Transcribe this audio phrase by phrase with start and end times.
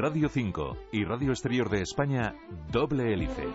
[0.00, 2.36] Radio 5 y Radio Exterior de España,
[2.70, 3.48] Doble Hélice.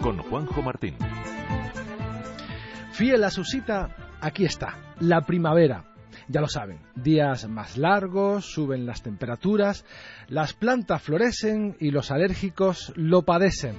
[0.00, 0.96] Con Juanjo Martín.
[2.92, 5.84] Fiel a su cita, aquí está, la primavera.
[6.28, 9.84] Ya lo saben, días más largos, suben las temperaturas,
[10.28, 13.76] las plantas florecen y los alérgicos lo padecen.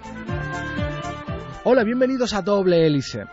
[1.64, 3.24] Hola, bienvenidos a Doble Hélice.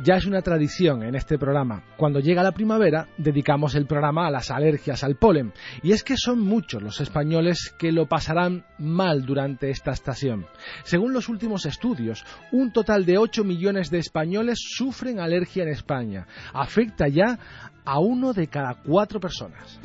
[0.00, 1.82] Ya es una tradición en este programa.
[1.96, 5.52] Cuando llega la primavera, dedicamos el programa a las alergias al polen.
[5.82, 10.46] Y es que son muchos los españoles que lo pasarán mal durante esta estación.
[10.84, 16.28] Según los últimos estudios, un total de 8 millones de españoles sufren alergia en España.
[16.54, 17.36] Afecta ya
[17.84, 19.80] a uno de cada cuatro personas.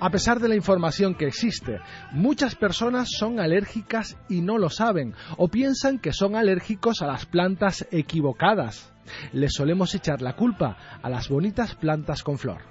[0.00, 1.78] A pesar de la información que existe,
[2.12, 7.26] muchas personas son alérgicas y no lo saben o piensan que son alérgicos a las
[7.26, 8.94] plantas equivocadas.
[9.34, 12.62] Les solemos echar la culpa a las bonitas plantas con flor.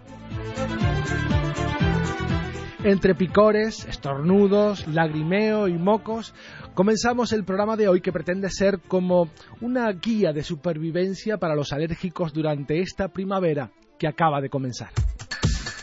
[2.84, 6.34] Entre picores, estornudos, lagrimeo y mocos,
[6.74, 9.30] comenzamos el programa de hoy que pretende ser como
[9.62, 13.70] una guía de supervivencia para los alérgicos durante esta primavera
[14.00, 14.90] que acaba de comenzar.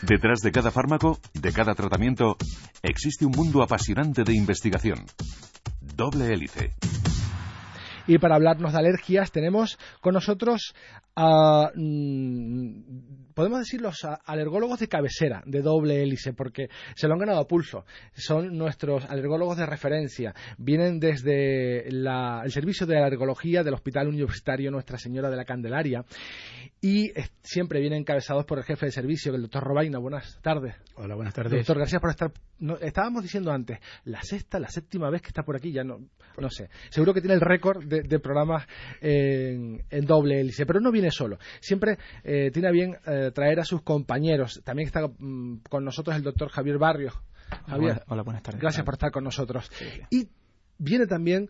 [0.01, 2.37] Detrás de cada fármaco, de cada tratamiento,
[2.83, 5.05] existe un mundo apasionante de investigación.
[5.81, 6.73] Doble hélice.
[8.05, 10.75] Y para hablarnos de alergias tenemos con nosotros
[11.19, 17.19] a, mm, podemos decir, los alergólogos de cabecera de doble hélice, porque se lo han
[17.19, 17.85] ganado a pulso.
[18.13, 20.33] Son nuestros alergólogos de referencia.
[20.57, 26.05] Vienen desde la- el servicio de alergología del Hospital Universitario Nuestra Señora de la Candelaria
[26.81, 27.11] y
[27.43, 29.97] siempre vienen encabezados por el jefe de servicio, el doctor Robaina.
[29.97, 30.75] Buenas tardes.
[30.95, 31.51] Hola, buenas tardes.
[31.53, 32.31] Doctor, gracias por estar.
[32.59, 35.99] no, estábamos diciendo antes, la sexta, la séptima vez que está por aquí, ya no,
[36.39, 36.69] no sé.
[36.89, 38.67] Seguro que tiene el récord de, de programas
[39.01, 41.37] en, en doble hélice, pero no viene solo.
[41.59, 44.61] Siempre eh, tiene a bien eh, traer a sus compañeros.
[44.63, 47.13] También está mm, con nosotros el doctor Javier Barrios.
[47.67, 48.61] Javier, Hola, hola, buenas tardes.
[48.61, 49.71] gracias por estar con nosotros.
[50.09, 50.27] Y
[50.77, 51.49] viene también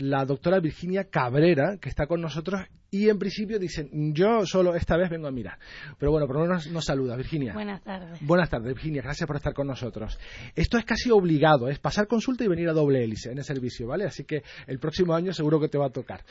[0.00, 2.60] la doctora Virginia Cabrera, que está con nosotros,
[2.90, 5.58] y en principio dicen, yo solo esta vez vengo a mirar.
[5.98, 7.52] Pero bueno, por lo menos nos saluda, Virginia.
[7.52, 8.18] Buenas tardes.
[8.22, 9.02] Buenas tardes, Virginia.
[9.02, 10.18] Gracias por estar con nosotros.
[10.54, 13.86] Esto es casi obligado, es pasar consulta y venir a doble hélice en el servicio,
[13.86, 14.04] ¿vale?
[14.04, 16.24] Así que el próximo año seguro que te va a tocar.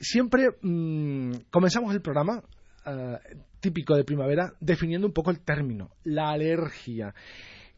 [0.00, 2.42] Siempre mm, comenzamos el programa
[2.84, 3.18] eh,
[3.60, 7.14] típico de primavera definiendo un poco el término, la alergia.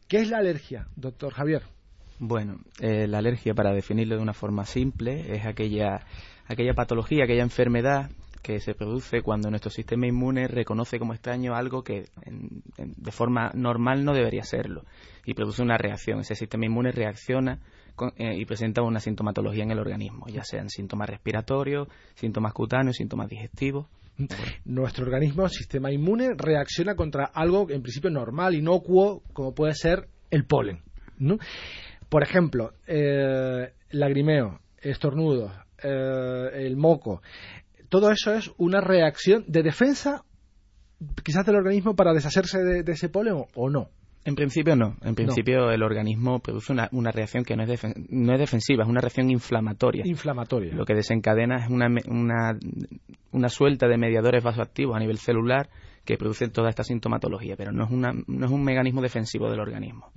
[0.07, 1.74] ¿Qué es la alergia, doctor Javier?
[2.19, 6.01] Bueno, eh, la alergia, para definirlo de una forma simple, es aquella,
[6.47, 8.09] aquella patología, aquella enfermedad
[8.41, 13.51] que se produce cuando nuestro sistema inmune reconoce como extraño algo que en- de forma
[13.55, 14.83] normal no debería serlo
[15.25, 16.19] y produce una reacción.
[16.19, 17.59] Ese sistema inmune reacciona
[17.95, 22.97] con- eh, y presenta una sintomatología en el organismo, ya sean síntomas respiratorios, síntomas cutáneos,
[22.97, 23.87] síntomas digestivos.
[24.63, 30.45] Nuestro organismo, sistema inmune, reacciona contra algo en principio normal, inocuo, como puede ser el
[30.45, 30.81] polen.
[31.17, 31.37] ¿no?
[32.15, 35.51] Por ejemplo, eh, lagrimeo, estornudos,
[35.83, 37.21] eh, el moco,
[37.89, 40.23] todo eso es una reacción de defensa
[41.25, 43.89] quizás del organismo para deshacerse de, de ese polen o, no.
[44.23, 44.95] En principio no.
[45.01, 48.85] En principio el organismo produce una, una reacción que no es, defen- no es defensiva,
[48.85, 50.03] es una reacción inflamatoria.
[50.07, 50.73] Inflamatoria.
[50.73, 52.57] Lo que desencadena es una, una,
[53.33, 55.67] una suelta de mediadores vasoactivos a nivel celular
[56.05, 59.59] que producen toda esta sintomatología, pero no es, una, no es un mecanismo defensivo del
[59.59, 60.11] organismo.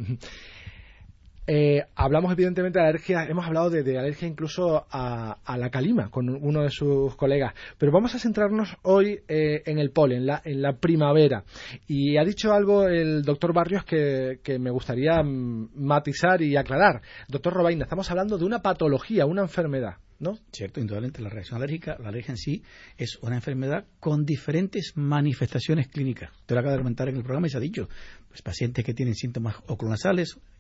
[1.51, 6.29] Eh, hablamos evidentemente de alergia, hemos hablado de, alergia incluso a, a la calima con
[6.29, 10.77] uno de sus colegas, pero vamos a centrarnos hoy eh, en el polen, en la,
[10.77, 11.45] primavera.
[11.87, 17.01] Y ha dicho algo el doctor Barrios que, me gustaría mm, matizar y aclarar.
[17.29, 20.37] Doctor Robaina, estamos hablando de una patología, una enfermedad, ¿no?
[20.53, 22.63] Cierto, indudablemente la reacción alérgica, la alergia en sí
[22.99, 26.31] es una enfermedad con diferentes manifestaciones clínicas.
[26.41, 27.89] Usted lo acaba de comentar en el programa y se ha dicho,
[28.29, 29.57] pues pacientes que tienen síntomas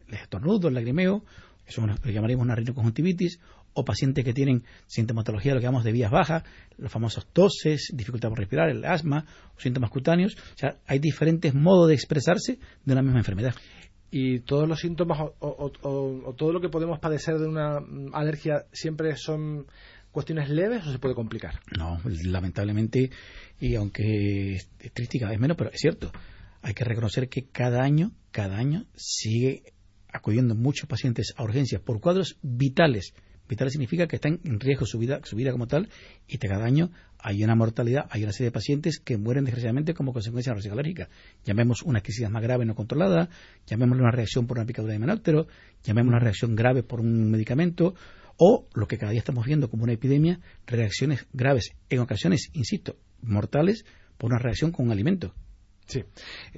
[0.08, 1.24] oculonasales, les estornudos, lagrimeo,
[1.66, 3.40] eso lo llamaríamos una rinoconjuntivitis,
[3.74, 6.42] o pacientes que tienen sintomatología, lo que llamamos de vías bajas,
[6.78, 9.24] los famosos toses, dificultad por respirar, el asma,
[9.56, 10.34] o síntomas cutáneos.
[10.36, 13.54] O sea, hay diferentes modos de expresarse de una misma enfermedad.
[14.10, 17.78] Y todos los síntomas o, o- o- o todo lo que podemos padecer de una
[18.14, 19.66] alergia siempre son
[20.10, 21.60] cuestiones leves o se puede complicar.
[21.76, 23.10] No, lamentablemente,
[23.60, 26.10] y aunque es triste cada vez menos, pero es cierto,
[26.62, 29.62] hay que reconocer que cada año, cada año sigue
[30.18, 33.14] acudiendo muchos pacientes a urgencias por cuadros vitales.
[33.48, 35.88] Vitales significa que están en riesgo su vida, su vida como tal
[36.26, 40.12] y cada año hay una mortalidad, hay una serie de pacientes que mueren desgraciadamente como
[40.12, 41.08] consecuencia de la alérgica.
[41.44, 43.30] Llamemos una crisis más grave no controlada,
[43.66, 45.46] llamémosle una reacción por una picadura de menóptero,
[45.82, 47.94] llamemos una reacción grave por un medicamento
[48.36, 52.96] o lo que cada día estamos viendo como una epidemia, reacciones graves, en ocasiones, insisto,
[53.22, 53.84] mortales
[54.18, 55.34] por una reacción con un alimento.
[55.88, 56.04] Sí,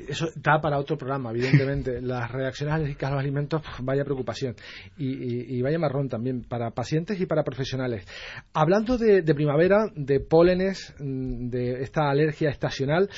[0.08, 2.00] eso da para otro programa, evidentemente.
[2.02, 4.56] Las reacciones alérgicas a los alimentos, vaya preocupación.
[4.98, 8.04] Y, vaya marrón también para pacientes y para profesionales.
[8.52, 13.08] Hablando de, primavera, de pólenes, mm, de esta alergia estacional,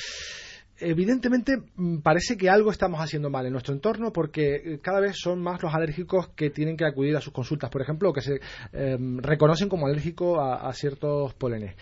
[0.77, 5.17] evidentemente mm, parece que algo estamos haciendo mal en nuestro entorno porque eh, cada vez
[5.17, 8.21] son más los alérgicos que tienen que acudir a sus consultas, por ejemplo, o que
[8.21, 8.39] se
[8.75, 11.75] em, reconocen como alérgicos a, a ciertos pólenes.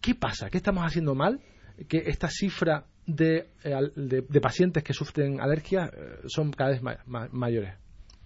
[0.00, 0.48] ¿Qué pasa?
[0.48, 1.40] ¿Qué estamos haciendo mal?
[1.88, 2.84] que esta cifra
[3.16, 6.82] de, eh, pacientes que sufren alergia eh, son cada vez
[7.32, 7.74] mayores.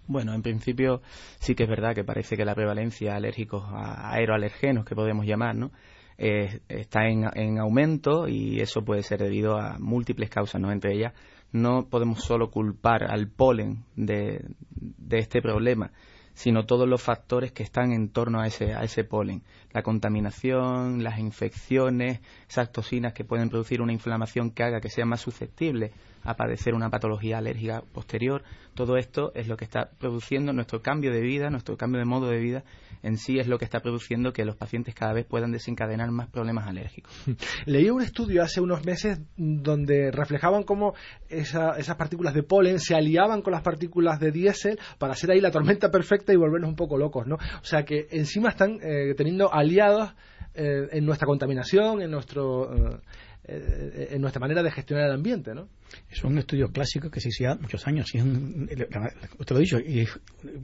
[0.06, 1.00] Bueno, en principio
[1.38, 5.26] sí que es verdad que parece que la prevalencia de alérgicos a aeroalergenos, que podemos
[5.26, 5.70] llamar, ¿no?
[6.16, 10.70] Eh, está en, aumento y eso puede ser debido a múltiples causas, ¿no?
[10.70, 11.12] Entre ellas,
[11.52, 15.90] no podemos solo culpar al polen de, de este problema,
[16.34, 19.42] sino todos los factores que están en torno a ese, a ese polen.
[19.72, 25.06] La contaminación, las infecciones, esas toxinas que pueden producir una inflamación que haga que sea
[25.06, 25.92] más susceptible
[26.24, 28.42] a padecer una patología alérgica posterior.
[28.74, 32.28] Todo esto es lo que está produciendo nuestro cambio de vida, nuestro cambio de modo
[32.28, 32.64] de vida
[33.04, 36.28] en sí es lo que está produciendo que los pacientes cada vez puedan desencadenar más
[36.30, 37.12] problemas alérgicos.
[37.66, 40.94] Leí un estudio hace unos meses donde reflejaban cómo
[41.28, 45.50] esas partículas de polen se aliaban con las partículas de diésel para hacer ahí la
[45.50, 47.34] tormenta perfecta y volvernos un poco locos, ¿no?
[47.34, 50.14] O sea que encima están eh, teniendo aliados
[50.54, 52.72] eh, en nuestra contaminación, en nuestro...
[52.74, 53.00] Eh,
[53.46, 55.68] eh, en nuestra manera de gestionar el ambiente, ¿no?
[56.10, 58.14] Es un estudio clásico que se hizo muchos años.
[58.14, 60.06] Y es usted lo ha dicho, y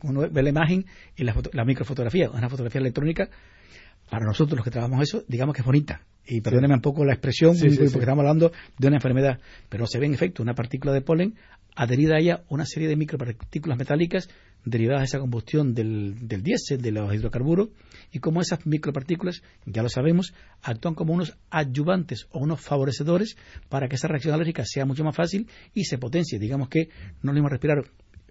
[0.03, 0.87] uno ve la imagen
[1.17, 3.29] y la, la microfotografía, una fotografía electrónica,
[4.11, 6.03] para nosotros los que trabajamos eso, digamos que es bonita.
[6.27, 10.07] Y perdóneme un poco la expresión, porque estamos hablando de una enfermedad, pero se ve
[10.07, 11.35] en efecto una partícula de polen
[11.75, 14.29] adherida a ella una serie de micropartículas metálicas
[14.65, 17.69] derivadas de esa combustión del, del diésel, de los hidrocarburos,
[18.13, 23.37] y como esas micropartículas, ya lo sabemos, actúan como unos adyuvantes o unos favorecedores
[23.69, 26.39] para que esa reacción alérgica sea mucho más fácil y se potencie.
[26.39, 26.91] Digamos que
[27.23, 27.85] no le a respirar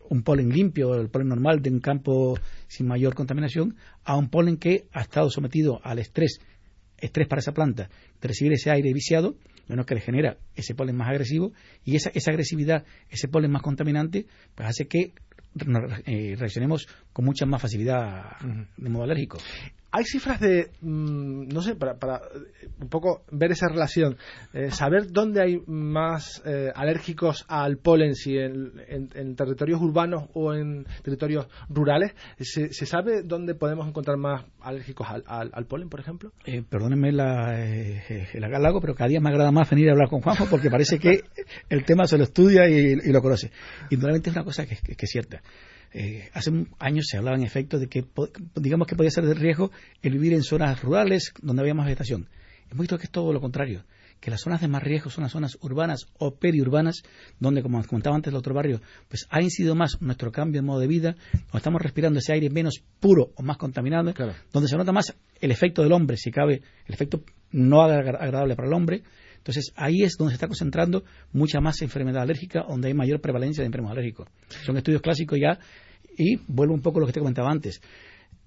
[0.09, 4.57] un polen limpio, el polen normal de un campo sin mayor contaminación, a un polen
[4.57, 6.39] que ha estado sometido al estrés,
[6.97, 7.89] estrés para esa planta,
[8.21, 9.35] de recibir ese aire viciado,
[9.67, 11.53] bueno, que le genera ese polen más agresivo,
[11.85, 14.25] y esa, esa agresividad, ese polen más contaminante,
[14.55, 15.13] pues hace que
[16.05, 18.37] eh, reaccionemos con mucha más facilidad
[18.77, 19.37] de modo alérgico.
[19.91, 22.21] Hay cifras de, mm, no sé, para, para,
[22.79, 24.17] un poco ver esa relación,
[24.53, 30.85] eh, saber dónde hay más eh, alérgicos al polen, si en, territorios urbanos o en
[31.03, 32.13] territorios rurales.
[32.39, 36.31] ¿Se, sabe dónde podemos encontrar más alérgicos al, polen, por ejemplo?
[36.45, 40.21] Eh, perdónenme la, el agalago, pero cada día me agrada más venir a hablar con
[40.21, 41.23] Juanjo porque parece que
[41.69, 43.51] el tema se lo estudia y, lo conoce.
[43.89, 45.41] Y normalmente es una cosa que es cierta.
[45.91, 48.05] Eh, hace años se hablaba en efecto de que,
[48.55, 49.71] digamos que podía ser de riesgo
[50.01, 52.29] el vivir en zonas rurales donde había más vegetación.
[52.69, 53.83] Hemos visto que es todo lo contrario,
[54.19, 57.01] que las zonas de más riesgo son las zonas urbanas o periurbanas,
[57.39, 60.79] donde, como comentaba antes el otro barrio, pues ha incidido más nuestro cambio de modo
[60.79, 64.13] de vida, donde estamos respirando ese aire menos puro o más contaminado,
[64.51, 68.67] donde se nota más el efecto del hombre, si cabe, el efecto no agradable para
[68.67, 69.03] el hombre,
[69.37, 73.61] entonces ahí es donde se está concentrando mucha más enfermedad alérgica, donde hay mayor prevalencia
[73.61, 74.27] de enfermos alérgicos.
[74.65, 75.57] Son estudios clásicos ya
[76.19, 77.81] y vuelvo un poco a lo que te comentaba antes.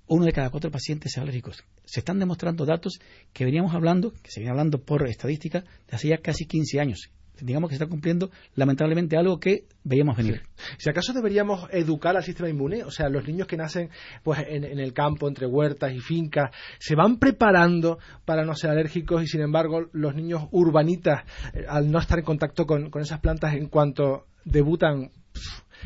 [0.06, 1.64] Uno de cada cuatro pacientes alérgicos.
[1.84, 3.00] Se están demostrando datos
[3.32, 7.10] que veníamos hablando, que se viene hablando por estadística, de hace ya casi 15 años
[7.40, 10.42] digamos que se está cumpliendo lamentablemente algo que veíamos venir.
[10.78, 13.90] Si acaso deberíamos educar al sistema inmune, o sea, los niños que nacen
[14.22, 19.24] pues en, el campo, entre huertas y fincas, se van preparando para no ser alérgicos
[19.24, 21.24] y sin embargo los niños urbanitas,
[21.54, 25.10] eh, al no estar en contacto con, esas plantas en cuanto debutan,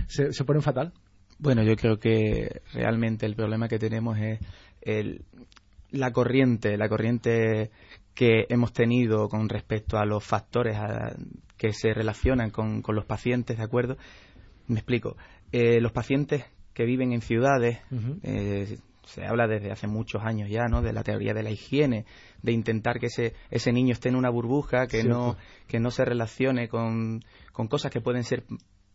[0.09, 0.93] se ponen fatal.
[1.39, 4.19] Bueno, yo creo que realmente el problema que tenemos
[4.81, 5.21] es
[5.91, 7.71] la corriente, la corriente
[8.15, 10.77] que hemos tenido con respecto a los factores
[11.57, 13.97] que se relacionan con, los pacientes, ¿de acuerdo?
[14.67, 15.17] Me explico.
[15.53, 17.79] Eh, los pacientes que viven en ciudades,
[18.23, 20.83] eh, se habla desde hace muchos años ya, ¿no?
[20.83, 22.07] De la teoría de la higiene,
[22.43, 25.37] de intentar que ese, ese niño esté en una burbuja, que, no,
[25.69, 28.45] que no se relacione con, con cosas que pueden ser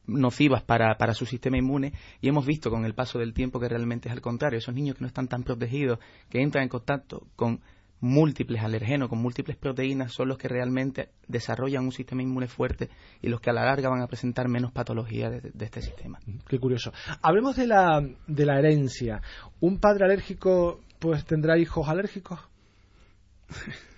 [0.07, 3.69] nocivas para, para su sistema inmune y hemos visto con el paso del tiempo que
[3.69, 7.27] realmente es al contrario, esos niños que no están tan protegidos, que entran en contacto
[7.35, 7.61] con
[8.01, 12.89] múltiples alergenos, con múltiples proteínas, son los que realmente desarrollan un sistema inmune fuerte
[13.21, 16.19] y los que a la larga van a presentar menos patología de, este sistema.
[16.47, 16.91] Qué curioso.
[17.21, 19.21] Hablemos de la, de la herencia.
[19.59, 22.39] ¿Un padre alérgico pues tendrá hijos alérgicos?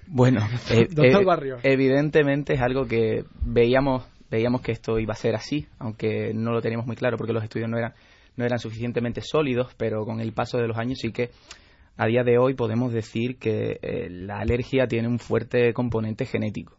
[0.08, 0.42] Bueno,
[0.72, 6.34] eh, eh, evidentemente es algo que veíamos veíamos que esto iba a ser así, aunque
[6.34, 7.94] no lo teníamos muy claro porque los estudios no eran
[8.36, 11.30] no eran suficientemente sólidos, pero con el paso de los años sí que
[11.98, 16.75] a día de hoy podemos decir que eh, la alergia tiene un fuerte componente genético.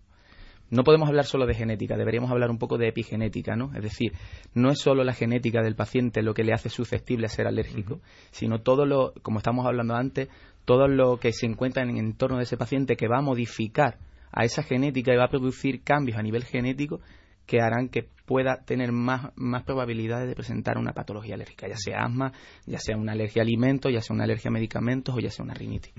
[0.70, 3.70] No podemos hablar solo de genética, deberíamos hablar un poco de epigenética, ¿no?
[3.76, 4.12] Es decir,
[4.54, 8.00] no es solo la genética del paciente lo que le hace susceptible a ser alérgico,
[8.32, 10.28] sino todo lo, como estamos hablando antes,
[10.64, 13.98] todo lo que se encuentra en el entorno de ese paciente que va a modificar
[14.32, 17.00] a esa genética y va a producir cambios a nivel genético
[17.46, 22.04] que harán que pueda tener más, más probabilidades de presentar una patología alérgica, ya sea
[22.04, 22.32] asma,
[22.66, 25.44] ya sea una alergia a alimentos, ya sea una alergia a medicamentos o ya sea
[25.44, 25.92] una rinitis.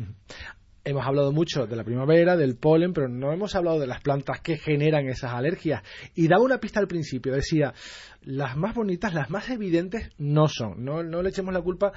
[0.87, 4.39] Hemos hablado mucho de la primavera, del polen, pero no hemos hablado de las plantas
[4.41, 5.81] que generan esas alergias.
[6.13, 7.73] Y daba una pista al principio, decía,
[8.21, 10.85] las más bonitas, las más evidentes no son.
[10.85, 11.91] No, le echemos la culpa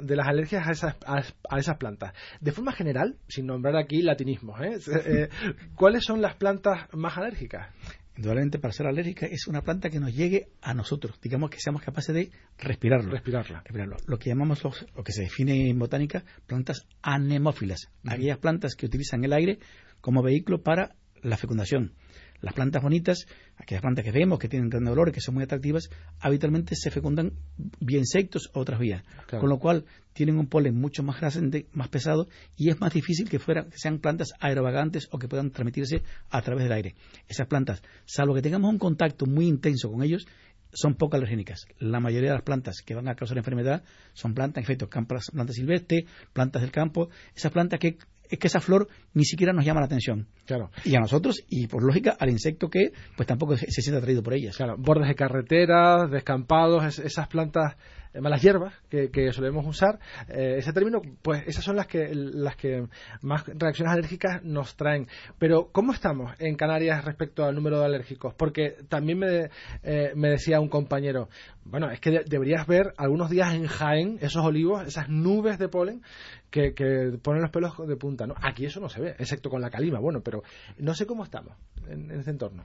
[0.00, 2.12] de las alergias a esas, a, esas plantas.
[2.40, 4.78] De forma general, sin nombrar aquí latinismos, ¿eh?
[5.06, 5.28] Eh,
[5.74, 7.68] ¿cuáles son las plantas más alérgicas?
[8.16, 11.82] Indudablemente para ser alérgica es una planta que nos llegue a nosotros, digamos que seamos
[11.82, 13.10] capaces de respirarlo.
[13.10, 13.62] Respirarla.
[14.06, 19.24] Lo que llamamos, lo que se define en botánica, plantas anemófilas, aquellas plantas que utilizan
[19.24, 19.58] el aire
[20.00, 21.94] como vehículo para la fecundación.
[22.40, 23.26] Las plantas bonitas,
[23.56, 25.88] aquellas plantas que vemos que tienen grandes olores, que son muy atractivas,
[26.20, 27.32] habitualmente se fecundan
[27.80, 29.02] vía insectos o otras vías.
[29.28, 33.28] Con lo cual tienen un polen mucho más grande, más pesado y es más difícil
[33.28, 36.94] que, fueran, que sean plantas aerovagantes o que puedan transmitirse a través del aire.
[37.28, 40.26] Esas plantas, salvo que tengamos un contacto muy intenso con ellos,
[40.72, 41.66] son poco alergénicas.
[41.78, 45.54] La mayoría de las plantas que van a causar enfermedad son plantas, en efecto, plantas
[45.54, 47.98] silvestres, plantas del campo, esas plantas que
[48.30, 50.26] es que esa flor ni siquiera nos llama la atención.
[50.44, 50.70] Claro.
[50.84, 54.34] Y a nosotros, y por lógica, al insecto que pues tampoco se, siente atraído por
[54.34, 54.56] ellas.
[54.56, 57.76] Claro, bordes de carreteras, descampados, esas plantas
[58.20, 62.86] malas hierbas que, solemos usar, eh, ese término, pues esas son las que, las que
[63.22, 65.08] más reacciones alérgicas nos traen.
[65.38, 68.34] Pero, ¿cómo estamos en Canarias respecto al número de alérgicos?
[68.34, 69.50] Porque también me,
[69.82, 71.28] eh, me decía un compañero,
[71.64, 76.02] bueno, es que deberías ver algunos días en Jaén esos olivos, esas nubes de polen
[76.50, 78.26] que, ponen los pelos de punta.
[78.26, 78.34] ¿no?
[78.40, 80.42] Aquí eso no se ve, excepto con la calima, bueno, pero
[80.78, 81.56] no sé cómo estamos
[81.88, 82.64] en, en ese entorno.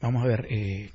[0.00, 0.90] Vamos a ver, eh,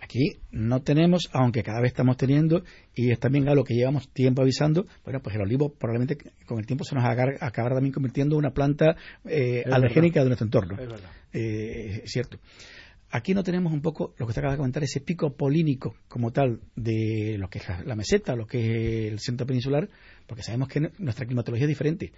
[0.00, 2.62] aquí no tenemos, aunque cada vez estamos teniendo,
[2.94, 6.66] y es también algo que llevamos tiempo avisando, bueno, pues el olivo probablemente con el
[6.66, 8.94] tiempo se nos acabará también convirtiendo en una planta
[9.24, 10.74] eh, alergénica de nuestro entorno.
[10.74, 11.10] Es verdad.
[11.32, 12.38] Eh, cierto.
[13.10, 16.32] Aquí no tenemos un poco, lo que usted acaba de comentar, ese pico polínico como
[16.32, 19.88] tal de lo que es la meseta, lo que es el centro peninsular,
[20.26, 22.12] porque sabemos que nuestra climatología es diferente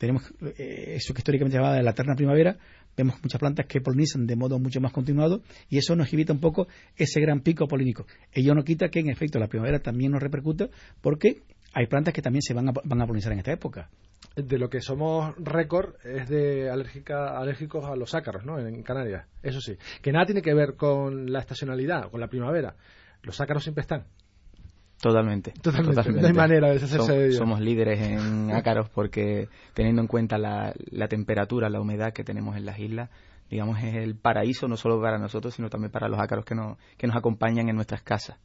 [0.00, 0.22] tenemos
[0.56, 2.56] eh, eso que históricamente se llamaba la eterna primavera,
[2.96, 6.40] vemos muchas plantas que polinizan de modo mucho más continuado y eso nos evita un
[6.40, 8.06] poco ese gran pico polínico.
[8.32, 10.70] Ello no quita que en efecto la primavera también nos repercuta
[11.02, 11.42] porque
[11.74, 13.90] hay plantas que también se van a, van a polinizar en esta época.
[14.34, 18.58] De lo que somos récord es de alérgica, alérgicos a los ácaros, ¿no?
[18.58, 19.76] En Canarias, eso sí.
[20.00, 22.74] Que nada tiene que ver con la estacionalidad, con la primavera.
[23.22, 24.06] Los ácaros siempre están.
[25.00, 26.20] Totalmente, totalmente.
[26.20, 27.38] No hay manera de deshacerse de ellos.
[27.38, 30.74] Somos líderes en ácaros porque teniendo en cuenta la,
[31.08, 33.08] temperatura, la humedad que tenemos en las islas,
[33.50, 36.76] digamos es el paraíso no solo para nosotros, sino también para los ácaros que, no,
[36.98, 38.38] que nos acompañan en nuestras casas.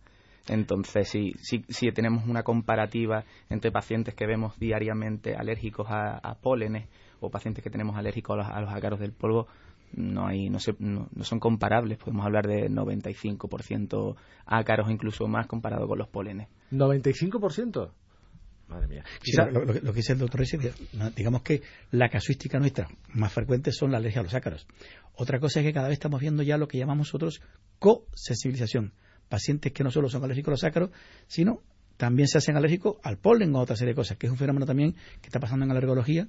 [0.47, 6.87] Entonces, si, si, tenemos una comparativa entre pacientes que vemos diariamente alérgicos a, pólenes
[7.19, 9.47] o pacientes que tenemos alérgicos a los ácaros del polvo,
[9.93, 14.15] no hay no, no, son comparables podemos hablar de 95%
[14.45, 17.91] ácaros incluso más comparado con los polenes 95%
[18.67, 19.03] Madre mía.
[19.51, 20.57] lo, que dice el doctor es
[21.15, 21.61] digamos que
[21.91, 24.65] la casuística nuestra más frecuente son la alergia a los ácaros.
[25.13, 27.41] Otra cosa es que cada vez estamos viendo ya lo que llamamos nosotros
[27.77, 28.93] co-sensibilización.
[29.29, 30.89] Pacientes que no solo son alérgicos a los ácaros,
[31.27, 31.61] sino
[31.97, 34.37] también se hacen alérgicos al polen o a otra serie de cosas, que es un
[34.37, 36.27] fenómeno también que está pasando en la alergología.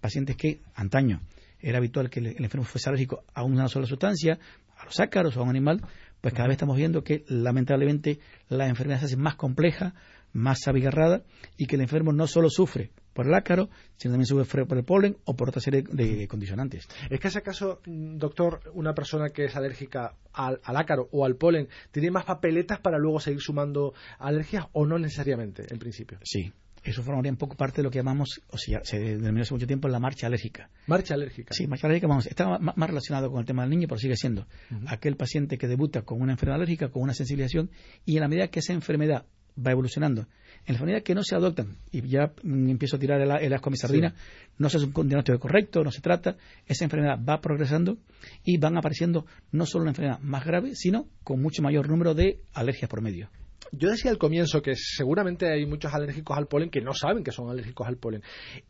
[0.00, 1.20] Pacientes que antaño
[1.60, 4.38] era habitual que el, enfermo fuese alérgico a una sola sustancia,
[4.76, 5.82] a los ácaros o a un animal,
[6.20, 9.94] pues cada vez estamos viendo que lamentablemente la enfermedad se hace más compleja,
[10.32, 11.22] más abigarrada
[11.56, 14.84] y que el enfermo no solo sufre por el ácaro, sino también sufre por el
[14.84, 16.86] polen o por otra serie de condicionantes.
[17.10, 21.34] ¿Es que ese caso, doctor, una persona que es alérgica al, al, ácaro o al
[21.34, 26.18] polen tiene más papeletas para luego seguir sumando alergias o no necesariamente en principio?
[26.22, 26.52] Sí,
[26.88, 29.66] eso formaría un poco parte de lo que llamamos, o sea, se denominó hace mucho
[29.66, 30.70] tiempo la marcha alérgica.
[30.86, 31.52] Marcha alérgica.
[31.52, 34.46] Sí, marcha alérgica, vamos, está más relacionado con el tema del niño, pero sigue siendo
[34.86, 37.70] aquel paciente que debuta con una enfermedad alérgica, con una sensibilización,
[38.04, 39.24] y en la medida que esa enfermedad
[39.58, 40.22] va evolucionando.
[40.22, 43.68] En las enfermedades que no se adoptan, y ya mm, empiezo a tirar el, asco
[43.68, 44.14] a mi sardina,
[44.58, 47.98] no se hace un diagnóstico correcto, no se trata, esa enfermedad va progresando
[48.44, 52.40] y van apareciendo no solo una enfermedad más grave, sino con mucho mayor número de
[52.52, 53.30] alergias por medio.
[53.72, 57.32] Yo decía al comienzo que seguramente hay muchos alérgicos al polen que no saben que
[57.32, 58.22] son alérgicos al polen.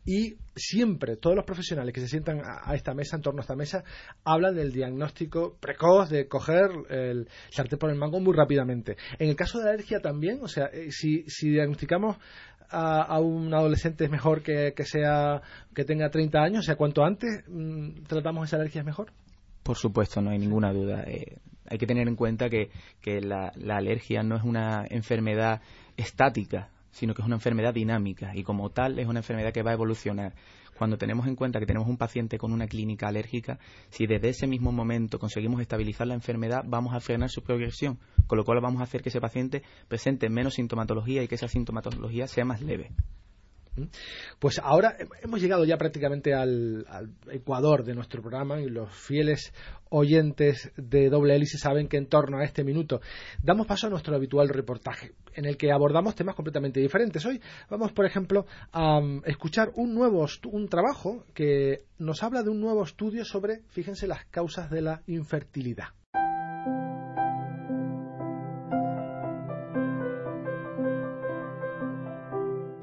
[0.05, 3.55] Y siempre todos los profesionales que se sientan a esta mesa, en torno a esta
[3.55, 3.83] mesa,
[4.23, 8.97] hablan del diagnóstico precoz, de coger el sartén por el mango muy rápidamente.
[9.17, 12.17] En el caso de alergia también, o sea, eh, si, diagnosticamos
[12.69, 15.41] a, un adolescente es mejor que, sea
[15.73, 19.11] que tenga 30 años, o sea, cuanto antes mm, tratamos esa alergia es mejor.
[19.63, 21.03] Por supuesto, no hay ninguna duda.
[21.03, 21.37] Eh,
[21.69, 22.69] hay que tener en cuenta que,
[23.21, 25.61] la, alergia no es una enfermedad
[25.97, 29.71] estática, sino que es una enfermedad dinámica y como tal es una enfermedad que va
[29.71, 30.33] a evolucionar.
[30.77, 33.59] Cuando tenemos en cuenta que tenemos un paciente con una clínica alérgica,
[33.89, 38.37] si desde ese mismo momento conseguimos estabilizar la enfermedad, vamos a frenar su progresión, con
[38.37, 42.27] lo cual vamos a hacer que ese paciente presente menos sintomatología y que esa sintomatología
[42.27, 42.91] sea más leve.
[44.39, 46.85] Pues ahora hemos llegado ya prácticamente al,
[47.31, 49.53] ecuador de nuestro programa y los fieles
[49.89, 53.01] oyentes de doble hélice saben que en torno a este minuto
[53.41, 57.25] damos paso a nuestro habitual reportaje en el que abordamos temas completamente diferentes.
[57.25, 62.49] Hoy vamos, por ejemplo, a um, escuchar un nuevo un trabajo que nos habla de
[62.49, 65.89] un nuevo estudio sobre, fíjense, las causas de la infertilidad.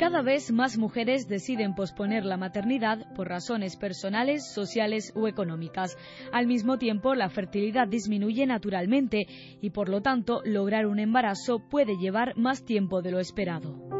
[0.06, 5.98] Cada vez más mujeres deciden posponer la maternidad por razones personales, sociales o económicas.
[6.30, 9.26] Al mismo tiempo, la fertilidad disminuye naturalmente
[9.60, 13.95] y por lo tanto lograr un embarazo puede llevar más tiempo de lo esperado.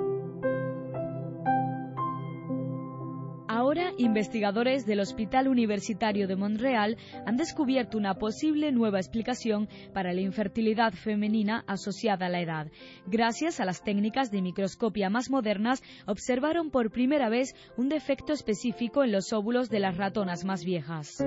[3.76, 10.22] Ahora, investigadores del Hospital Universitario de Montreal han descubierto una posible nueva explicación para la
[10.22, 12.68] infertilidad femenina asociada a la edad.
[13.06, 19.04] Gracias a las técnicas de microscopia más modernas, observaron por primera vez un defecto específico
[19.04, 21.22] en los óvulos de las ratonas más viejas.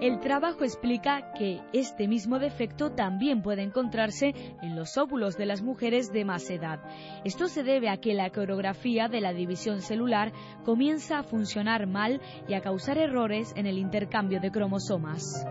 [0.00, 5.60] El trabajo explica que este mismo defecto también puede encontrarse en los óvulos de las
[5.60, 6.80] mujeres de más edad.
[7.24, 10.32] Esto se debe a que la coreografía de la división celular
[10.64, 15.44] comienza a funcionar mal y a causar errores en el intercambio de cromosomas.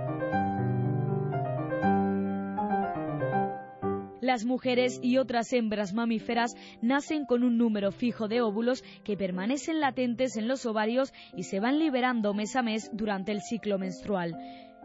[4.30, 9.80] Las mujeres y otras hembras mamíferas nacen con un número fijo de óvulos que permanecen
[9.80, 14.36] latentes en los ovarios y se van liberando mes a mes durante el ciclo menstrual.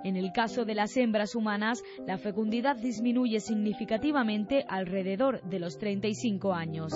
[0.02, 6.54] En el caso de las hembras humanas, la fecundidad disminuye significativamente alrededor de los 35
[6.54, 6.94] años.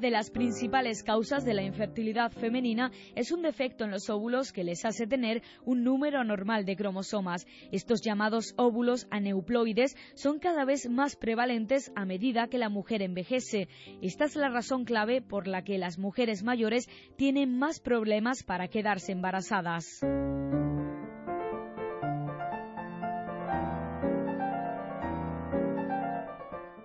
[0.00, 4.62] De las principales causas de la infertilidad femenina es un defecto en los óvulos que
[4.62, 7.46] les hace tener un número anormal de cromosomas.
[7.72, 13.66] Estos llamados óvulos aneuploides son cada vez más prevalentes a medida que la mujer envejece.
[14.00, 18.68] Esta es la razón clave por la que las mujeres mayores tienen más problemas para
[18.68, 20.00] quedarse embarazadas.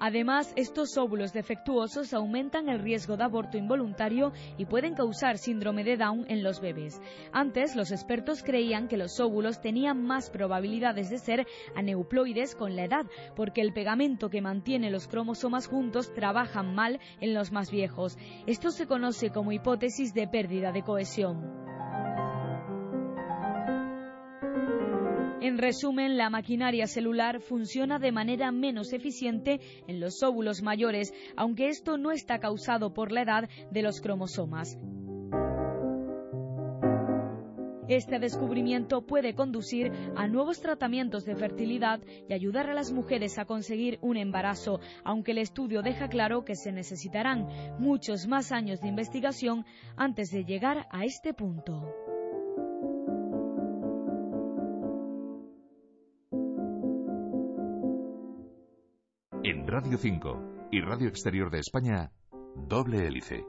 [0.05, 5.95] Además, estos óvulos defectuosos aumentan el riesgo de aborto involuntario y pueden causar síndrome de
[5.95, 6.99] Down en los bebés.
[7.31, 12.83] Antes, los expertos creían que los óvulos tenían más probabilidades de ser aneuploides con la
[12.83, 18.17] edad, porque el pegamento que mantiene los cromosomas juntos trabaja mal en los más viejos.
[18.45, 21.62] Esto se conoce como hipótesis de pérdida de cohesión.
[25.43, 31.67] En resumen, la maquinaria celular funciona de manera menos eficiente en los óvulos mayores, aunque
[31.67, 34.77] esto no está causado por la edad de los cromosomas.
[37.89, 43.43] Este descubrimiento puede conducir a nuevos tratamientos de fertilidad y ayudar a las mujeres a
[43.43, 47.47] conseguir un embarazo, aunque el estudio deja claro que se necesitarán
[47.79, 49.65] muchos más años de investigación
[49.97, 52.02] antes de llegar a este punto.
[59.73, 62.11] Radio 5 y Radio Exterior de España,
[62.55, 63.43] doble hélice.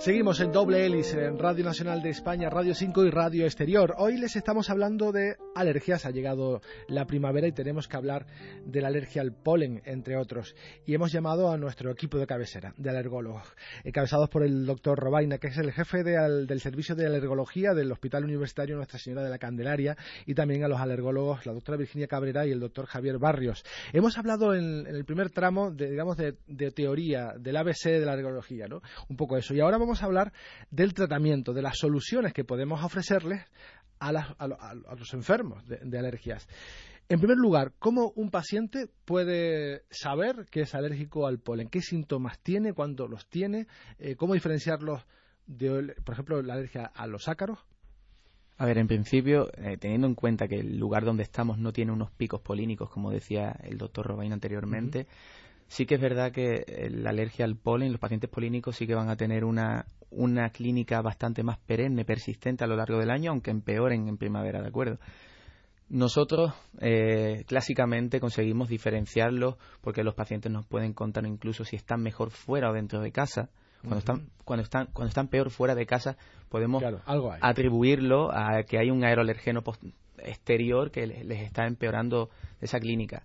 [0.00, 3.96] Seguimos en doble hélice en Radio Nacional de España, Radio 5 y Radio Exterior.
[3.98, 6.06] Hoy les estamos hablando de alergias.
[6.06, 8.24] Ha llegado la primavera y tenemos que hablar
[8.64, 10.56] de la alergia al polen, entre otros.
[10.86, 13.46] Y hemos llamado a nuestro equipo de cabecera, de alergólogos,
[13.84, 18.24] encabezados por el doctor Robaina, que es el jefe del Servicio de Alergología del Hospital
[18.24, 22.46] Universitario Nuestra Señora de la Candelaria, y también a los alergólogos, la doctora Virginia Cabrera
[22.46, 23.64] y el doctor Javier Barrios.
[23.92, 28.14] Hemos hablado en, el primer tramo, de, digamos, de, de, teoría, del ABC de la
[28.14, 28.80] alergología, ¿no?
[29.10, 29.52] Un poco eso.
[29.52, 30.32] Y ahora vamos vamos a hablar
[30.70, 33.44] del tratamiento, de las soluciones que podemos ofrecerles
[33.98, 36.46] a, los enfermos de, alergias.
[37.08, 41.68] En primer lugar, ¿cómo un paciente puede saber que es alérgico al polen?
[41.68, 42.72] ¿Qué síntomas tiene?
[42.72, 43.66] ¿Cuándo los tiene?
[43.98, 45.04] Eh, ¿Cómo diferenciarlos
[45.48, 47.58] de, por ejemplo, la alergia a los ácaros?
[48.58, 51.90] A ver, en principio, eh, teniendo en cuenta que el lugar donde estamos no tiene
[51.90, 55.08] unos picos polínicos, como decía el doctor Robain anteriormente,
[55.70, 58.94] Sí que es verdad que eh, la alergia al polen, los pacientes polínicos sí que
[58.96, 63.30] van a tener una, una clínica bastante más perenne, persistente a lo largo del año,
[63.30, 64.98] aunque empeoren en primavera, ¿de acuerdo?
[65.88, 72.32] Nosotros eh, clásicamente conseguimos diferenciarlos porque los pacientes nos pueden contar incluso si están mejor
[72.32, 73.48] fuera o dentro de casa.
[73.80, 76.16] Cuando están cuando están cuando están peor fuera de casa
[76.48, 76.82] podemos
[77.40, 79.62] atribuirlo a que hay un aeroalergeno
[80.18, 82.28] exterior que les está empeorando
[82.60, 83.22] esa clínica.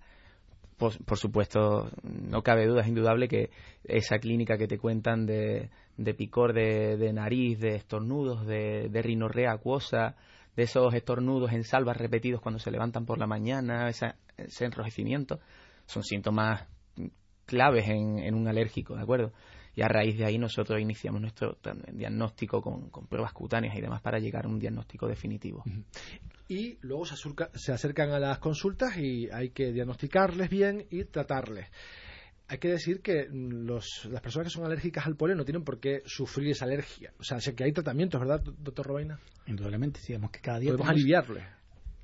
[0.77, 3.49] Por, supuesto, no cabe duda, es indudable que
[3.85, 9.53] esa clínica que te cuentan de, de picor de, nariz, de estornudos, de, de rinorrea
[9.53, 10.15] acuosa,
[10.57, 15.39] de esos estornudos en salvas repetidos cuando se levantan por la mañana, ese enrojecimiento,
[15.85, 16.67] son síntomas
[17.45, 19.31] claves en, en un alérgico, ¿de acuerdo?
[19.75, 21.57] Y a raíz de ahí nosotros iniciamos nuestro
[21.91, 25.63] diagnóstico con, pruebas cutáneas y demás para llegar a un diagnóstico definitivo.
[26.47, 27.15] Y luego se,
[27.55, 31.67] se acercan a las consultas y hay que diagnosticarles bien y tratarles
[32.47, 35.79] hay que decir que los, las personas que son alérgicas al polen no tienen por
[35.79, 37.11] qué sufrir esa alergia.
[37.19, 39.19] O sea, sé que hay tratamientos, ¿verdad, doctor Robaina?
[39.47, 40.71] Indudablemente, digamos que cada día...
[40.71, 41.43] Podemos aliviarles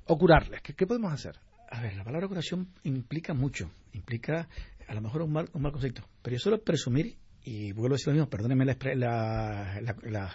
[0.06, 0.60] o curarles.
[0.62, 1.38] ¿Qué, ¿Qué, podemos hacer?
[1.70, 3.70] A ver, la palabra curación implica mucho.
[3.92, 4.48] Implica
[4.88, 6.02] a lo mejor un mal, un mal concepto.
[6.22, 10.34] Pero yo suelo presumir y vuelvo a decir lo mismo, perdónenme la, la,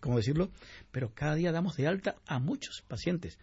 [0.00, 0.50] cómo decirlo,
[0.90, 3.38] pero cada día damos de alta a muchos pacientes.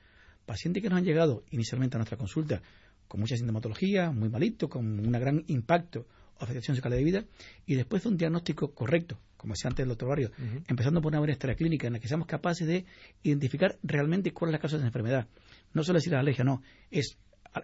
[0.46, 2.62] Pacientes que nos han llegado inicialmente a nuestra consulta
[3.08, 6.06] con mucha sintomatología, muy malito, con un gran impacto
[6.38, 7.26] o afectación de su calidad de vida,
[7.66, 10.32] y después de un diagnóstico correcto, como decía antes el doctor Barrio,
[10.68, 12.86] empezando por una buena historia clínica en la que seamos capaces de
[13.24, 15.28] identificar realmente cuál es la causa de esa enfermedad.
[15.74, 17.18] No solo decir la alergia, no, es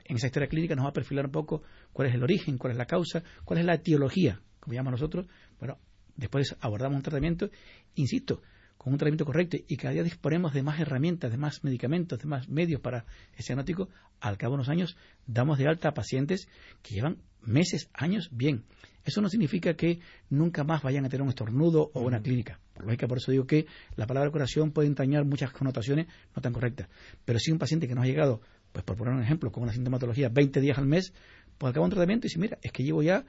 [0.05, 2.71] en esa historia clínica nos va a perfilar un poco cuál es el origen, cuál
[2.71, 5.27] es la causa, cuál es la etiología como llamamos nosotros,
[5.59, 5.77] bueno,
[6.15, 7.49] después abordamos un tratamiento,
[7.95, 8.41] insisto,
[8.77, 12.25] con un tratamiento correcto y cada día disponemos de más herramientas, de más medicamentos, de
[12.25, 13.89] más medios para ese diagnóstico,
[14.21, 14.95] al cabo de unos años
[15.27, 16.47] damos de alta a pacientes
[16.81, 18.63] que llevan meses, años bien.
[19.03, 19.99] Eso no significa que
[20.29, 22.61] nunca más vayan a tener un estornudo o una clínica.
[22.73, 23.65] Por lógica, por eso digo que
[23.97, 26.87] la palabra curación puede entrañar muchas connotaciones no tan correctas.
[27.25, 28.39] Pero si un paciente que nos ha llegado,
[28.71, 31.13] pues por poner un ejemplo, con una sintomatología 20 días al mes,
[31.57, 33.25] pues acaba un tratamiento y dice, mira, es que llevo ya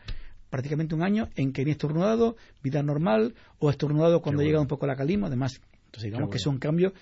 [0.55, 4.87] prácticamente un año en que ni estornudado, vida normal, o estornudado cuando llega un poco
[4.87, 5.61] la calima, además.
[5.87, 6.93] Entonces, digamos que es un cambio.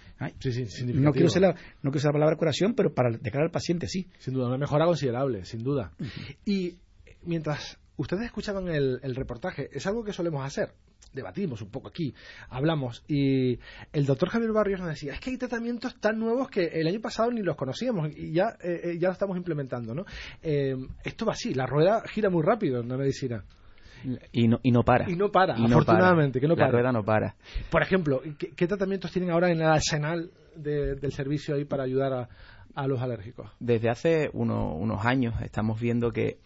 [0.94, 4.08] no, quiero usar la, no quiero la palabra curación, pero para declarar al paciente sí.
[4.18, 5.92] Sin duda, una mejora considerable, sin duda.
[6.46, 6.78] Y
[7.24, 10.74] mientras ustedes escuchaban el, el reportaje, es algo que solemos hacer
[11.12, 12.14] debatimos un poco aquí,
[12.48, 13.58] hablamos, y
[13.92, 17.00] el doctor Javier Barrios nos decía, es que hay tratamientos tan nuevos que el año
[17.00, 20.04] pasado ni los conocíamos y ya, eh, eh, ya lo estamos implementando, ¿no?
[20.42, 23.44] Eh, esto va así, la rueda gira muy rápido en la medicina.
[24.32, 25.08] Y no, y no para.
[25.08, 26.66] Y no para, afortunadamente, que no para.
[26.66, 27.36] La rueda no para.
[27.70, 32.28] Por ejemplo, ¿qué, tratamientos tienen ahora en el arsenal del servicio ahí para ayudar a,
[32.74, 33.52] a los alérgicos?
[33.60, 36.38] Desde hace unos años estamos viendo que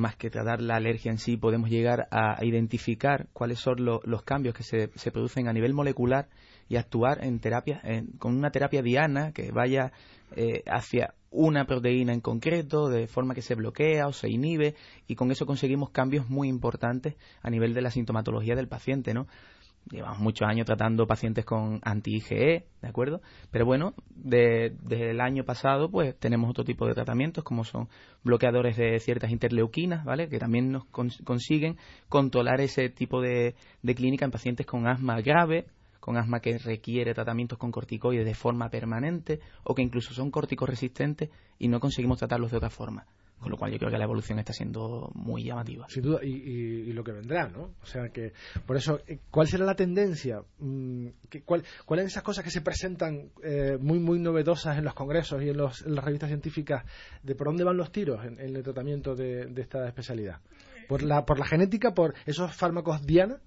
[0.00, 4.54] más que tratar la alergia en sí, podemos llegar a identificar cuáles son los cambios
[4.54, 6.28] que se, se, producen a nivel molecular
[6.68, 7.82] y actuar en terapia,
[8.18, 9.92] con una terapia diana que vaya
[10.36, 14.74] eh, hacia una proteína en concreto, de forma que se bloquea o se inhibe,
[15.06, 19.26] y con eso conseguimos cambios muy importantes a nivel de la sintomatología del paciente, ¿no?
[19.90, 23.20] Llevamos muchos años tratando pacientes con anti-IgE, ¿de acuerdo?
[23.50, 27.88] Pero bueno, desde el año pasado pues tenemos otro tipo de tratamientos como son
[28.22, 30.28] bloqueadores de ciertas interleuquinas, ¿vale?
[30.28, 31.76] Que también nos consiguen
[32.08, 35.66] controlar ese tipo de, de clínica en pacientes con asma grave,
[36.00, 41.30] con asma que requiere tratamientos con corticoides de forma permanente o que incluso son corticoresistentes
[41.58, 43.06] y no conseguimos tratarlos de otra forma.
[43.40, 45.86] Con lo cual yo creo que la evolución está siendo muy llamativa.
[45.88, 47.70] Sin duda, y, lo que vendrá, ¿no?
[47.82, 48.32] O sea que,
[48.66, 50.42] por eso, eh, ¿cuál será la tendencia?
[50.58, 51.06] Mm,
[51.46, 55.48] ¿Cuáles son esas cosas que se presentan eh, muy, muy novedosas en los congresos y
[55.48, 56.84] en, las revistas científicas
[57.22, 60.40] de por dónde van los tiros en, el tratamiento de, esta especialidad?
[60.86, 63.40] ¿Por la, ¿Por la genética, por esos fármacos Diana?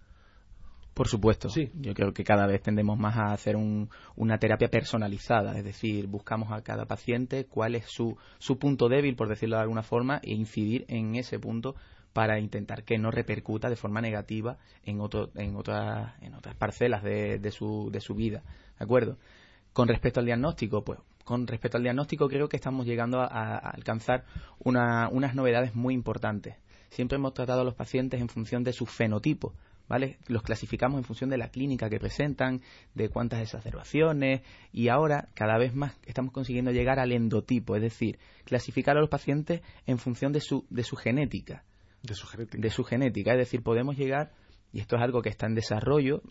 [0.93, 1.49] Por supuesto.
[1.49, 1.71] Sí.
[1.73, 6.51] Yo creo que cada vez tendemos más a hacer una terapia personalizada, es decir, buscamos
[6.51, 10.33] a cada paciente cuál es su, su punto débil, por decirlo de alguna forma, e
[10.33, 11.75] incidir en ese punto
[12.13, 17.01] para intentar que no repercuta de forma negativa en, otro, en, otras, en otras parcelas
[17.01, 18.43] de, de, su, de su vida.
[18.77, 19.17] ¿De acuerdo?
[19.73, 24.25] Con respecto al diagnóstico, pues con respecto al diagnóstico creo que estamos llegando a, alcanzar
[24.59, 26.55] unas novedades muy importantes.
[26.89, 29.53] Siempre hemos tratado a los pacientes en función de su fenotipo,
[29.87, 30.17] ¿vale?
[30.27, 32.61] Los clasificamos en función de la clínica que presentan,
[32.93, 34.41] de cuántas exacerbaciones
[34.71, 39.09] y ahora cada vez más estamos consiguiendo llegar al endotipo, es decir, clasificar a los
[39.09, 41.63] pacientes en función de su, de su genética.
[42.01, 42.61] De su genética.
[42.61, 44.31] De su genética, es decir, podemos llegar,
[44.71, 46.21] y esto es algo que está en desarrollo,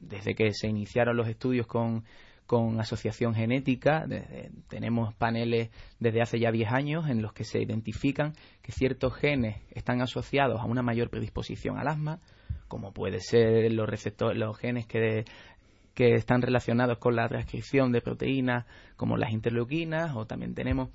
[0.00, 2.04] desde que se iniciaron los estudios con,
[2.46, 4.06] con asociación genética.
[4.68, 9.56] tenemos paneles desde hace ya 10 años en los que se identifican que ciertos genes
[9.70, 12.20] están asociados a una mayor predisposición al asma,
[12.68, 15.24] como puede ser los receptores, los genes que,
[15.94, 20.90] que están relacionados con la transcripción de proteínas, como las interleuquinas, o también tenemos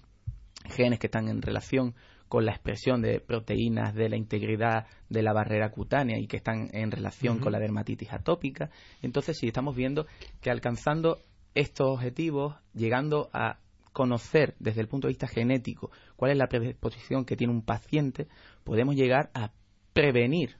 [0.69, 1.95] genes que están en relación
[2.31, 6.69] con la expresión de proteínas de la integridad de la barrera cutánea y que están
[6.71, 8.69] en relación con la dermatitis atópica.
[9.01, 10.05] Entonces, sí estamos viendo
[10.39, 11.19] que alcanzando
[11.55, 13.59] estos objetivos, llegando a
[13.91, 18.27] conocer desde el punto de vista genético cuál es la predisposición que tiene un paciente,
[18.63, 19.51] podemos llegar a
[19.93, 20.55] prevenir,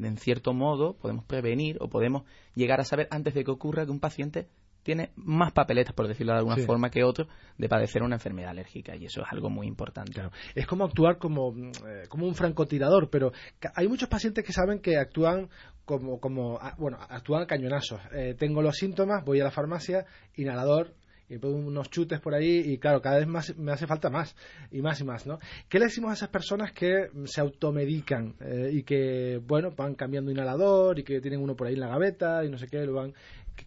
[0.00, 2.24] en cierto modo, podemos prevenir o podemos
[2.54, 4.48] llegar a saber antes de que ocurra que un paciente
[4.82, 8.96] tiene más papeletas, por decirlo de alguna forma, que otro de padecer una enfermedad alérgica
[8.96, 10.20] y eso es algo muy importante.
[10.54, 13.32] Es como actuar como, eh, como un francotirador, pero
[13.74, 15.48] hay muchos pacientes que saben que actúan
[15.84, 18.00] como, como ah, bueno, actúan cañonazos.
[18.12, 20.04] Eh, tengo los síntomas, voy a la farmacia,
[20.36, 20.94] inhalador,
[21.32, 24.36] y pongo unos chutes por ahí y claro, cada vez más me hace falta más
[24.70, 25.38] y más y más, ¿no?
[25.68, 30.30] ¿Qué le decimos a esas personas que se automedican eh, y que, bueno, van cambiando
[30.30, 32.94] inhalador y que tienen uno por ahí en la gaveta y no sé qué, lo
[32.94, 33.14] van...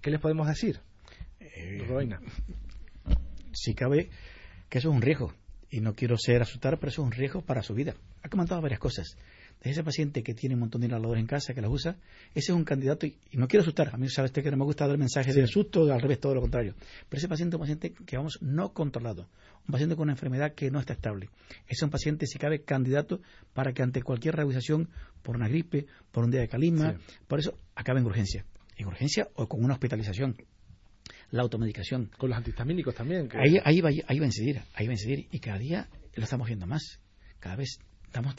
[0.01, 0.79] ¿Qué, les podemos decir?
[1.39, 1.87] Eh,
[3.51, 4.09] Si cabe,
[4.69, 5.33] que eso es un riesgo
[5.71, 7.95] y no quiero ser asustar, pero eso es un riesgo para su vida.
[8.21, 9.17] Ha comentado varias cosas
[9.61, 11.97] ese paciente que tiene un montón de inhaladores en casa, que los usa,
[12.33, 14.63] ese es un candidato, y, no quiero asustar, a mí sabe usted que no me
[14.63, 16.75] gusta dar mensajes de susto, al revés, todo lo contrario,
[17.09, 19.27] pero ese paciente es un paciente que vamos no controlado,
[19.67, 21.29] un paciente con una enfermedad que no está estable.
[21.65, 23.21] Ese es un paciente, si cabe, candidato
[23.53, 24.89] para que ante cualquier revisación
[25.23, 28.45] por una gripe, por un día de calima, por eso acabe en urgencia,
[28.77, 30.35] en urgencia o con una hospitalización
[31.31, 32.11] la automedicación.
[32.17, 33.29] Con los antihistamínicos también.
[33.33, 35.27] Ahí, ahí, va, ahí va a incidir, ahí va a incidir.
[35.31, 36.99] Y cada día lo estamos viendo más.
[37.39, 37.79] Cada vez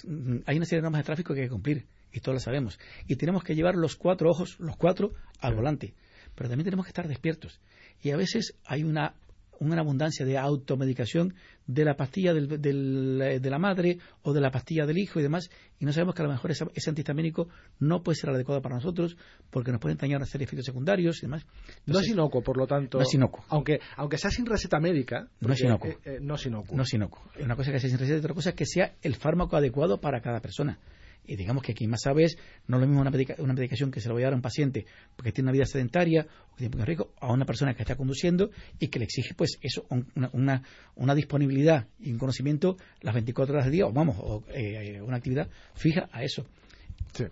[0.05, 2.41] Mm, hay una serie de normas de tráfico que hay que cumplir y todos lo
[2.41, 2.79] sabemos.
[3.07, 5.95] Y tenemos que llevar los cuatro ojos, los cuatro, al volante.
[6.35, 7.61] Pero también tenemos que estar despiertos.
[8.03, 9.15] Y a veces hay una
[9.61, 11.35] una abundancia de automedicación
[11.67, 15.51] de la pastilla del, de la madre o de la pastilla del hijo y demás,
[15.79, 17.49] y no sabemos que a lo mejor ese, antihistamínico
[17.81, 19.17] no puede ser adecuado para nosotros
[19.51, 21.47] porque nos pueden dañar una serie de efectos secundarios y demás.
[21.87, 22.99] no es inocuo, por lo tanto.
[22.99, 23.45] No es inocuo.
[23.49, 25.29] Aunque, aunque sea sin receta médica.
[25.41, 25.91] no es inocuo.
[25.91, 26.77] Eh, eh, no es inocuo.
[26.77, 27.23] No es inocuo.
[27.41, 30.21] Una cosa que sea sin receta y otra cosa que sea el fármaco adecuado para
[30.21, 30.79] cada persona
[31.27, 32.37] y digamos que quien más sabe es
[32.67, 34.87] no lo mismo una, una, medicación que se lo voy a dar a un paciente
[35.15, 38.51] porque tiene una vida sedentaria o tiene un riesgo a una persona que está conduciendo
[38.79, 39.87] y que le exige pues eso
[40.35, 40.63] una,
[40.95, 45.17] una, disponibilidad y un conocimiento las 24 horas del día o vamos o, eh, una
[45.17, 46.47] actividad fija a eso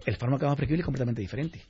[0.07, 1.63] el fármaco más prescribible es completamente diferente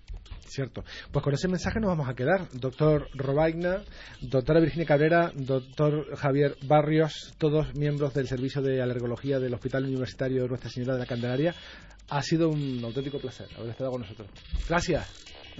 [0.46, 0.84] Cierto.
[1.10, 2.48] Pues con ese mensaje nos vamos a quedar.
[2.52, 3.82] Doctor Robaigna,
[4.20, 10.46] doctora Virginia Cabrera, doctor Javier Barrios, todos miembros del Servicio de Alergología del Hospital Universitario
[10.46, 11.54] Nuestra Señora de la Candelaria.
[12.10, 14.28] Ha sido un auténtico placer haber estado con nosotros.
[14.68, 15.06] Gracias.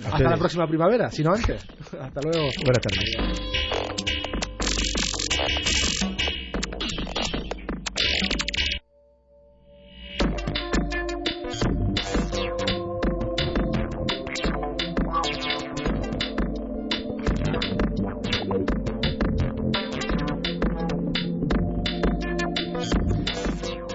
[0.05, 1.65] Hasta la próxima primavera, si no antes.
[2.01, 2.49] Hasta luego.
[2.65, 3.54] Buenas tardes.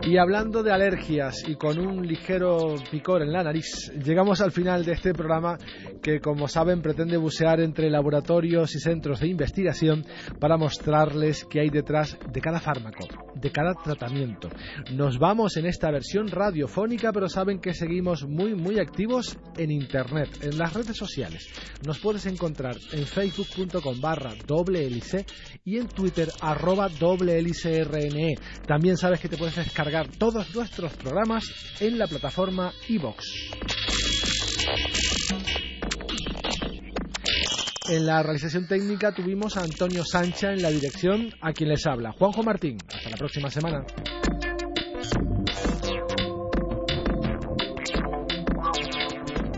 [0.09, 4.83] Y hablando de alergias y con un ligero picor en la nariz, llegamos al final
[4.83, 5.55] de este programa
[6.01, 10.05] que, como saben, pretende bucear entre laboratorios y centros de investigación
[10.39, 14.49] para mostrarles qué hay detrás de cada fármaco, de cada tratamiento.
[14.93, 20.29] Nos vamos en esta versión radiofónica, pero saben que seguimos muy, muy activos en Internet,
[20.41, 21.47] en las redes sociales.
[21.85, 25.25] Nos puedes encontrar en facebook.com barra doble hélice
[25.63, 28.35] y en Twitter arroba doble hélice RNE.
[28.67, 31.45] También sabes que te puedes descargar todos nuestros programas
[31.79, 33.25] en la plataforma iVox.
[37.91, 42.11] En la realización técnica tuvimos a Antonio Sancha en la dirección, a quien les habla,
[42.11, 42.77] Juanjo Martín.
[42.87, 43.83] Hasta la próxima semana.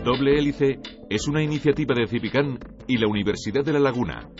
[0.02, 0.78] Doble hélice
[1.10, 4.30] es una iniciativa de Cipicán y la Universidad de La Laguna,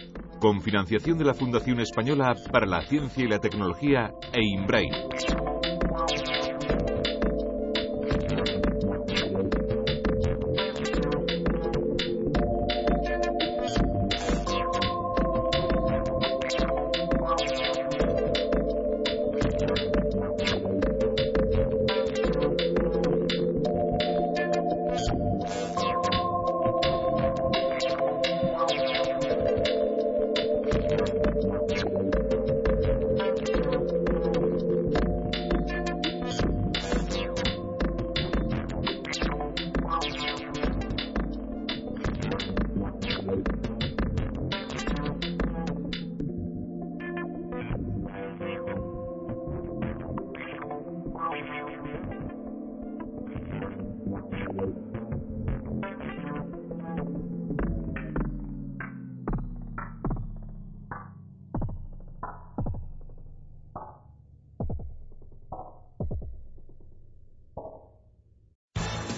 [0.41, 4.41] con financiación de la Fundación Española para la Ciencia y la Tecnología e
[43.33, 43.62] hope.